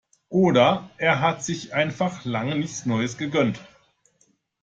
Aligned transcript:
Oder 0.29 0.89
er 0.97 1.19
hatte 1.19 1.43
sich 1.43 1.75
einfach 1.75 2.25
lange 2.25 2.55
nichts 2.55 2.87
Neues 2.87 3.19
gegönnt. 3.19 3.59